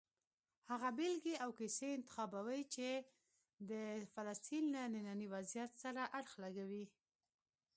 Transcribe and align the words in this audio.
هغه 0.71 0.89
بېلګې 0.97 1.35
او 1.43 1.49
کیسې 1.59 1.87
انتخابوي 1.97 2.61
چې 2.75 2.89
د 3.69 3.71
فلسطین 4.13 4.63
له 4.75 4.81
ننني 4.93 5.27
وضعیت 5.33 5.71
سره 5.83 6.01
اړخ 6.19 6.31
لګوي. 6.43 6.85